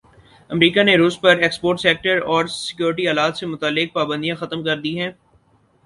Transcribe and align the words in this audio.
امریکا 0.49 0.83
نے 0.83 0.95
روس 0.97 1.19
پرایکسپورٹ 1.21 1.79
سیکٹر 1.79 2.21
اور 2.31 2.45
سیکورٹی 2.53 3.07
آلات 3.07 3.37
سے 3.37 3.45
متعلق 3.45 3.93
پابندیاں 3.93 4.35
ختم 4.35 4.63
کردی 4.63 4.99
ہیں 4.99 5.11